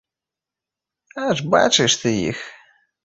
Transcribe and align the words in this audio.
Аж 1.27 1.37
бачыш 1.57 1.93
ты 2.05 2.15
іх! 2.29 2.39